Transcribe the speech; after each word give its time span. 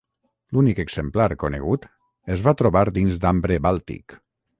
L'únic 0.55 0.79
exemplar 0.83 1.27
conegut 1.43 1.85
es 2.37 2.41
va 2.47 2.53
trobar 2.63 2.83
dins 2.97 3.21
d'ambre 3.27 3.59
bàltic. 3.67 4.17